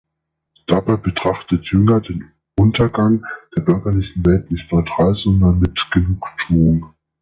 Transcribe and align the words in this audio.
Dabei 0.65 0.95
betrachtet 0.97 1.63
Jünger 1.67 1.99
den 2.01 2.31
Untergang 2.57 3.23
der 3.55 3.61
bürgerlichen 3.61 4.25
Welt 4.25 4.49
nicht 4.49 4.71
neutral, 4.71 5.13
sondern 5.13 5.59
mit 5.59 5.79
Genugtuung. 5.91 6.95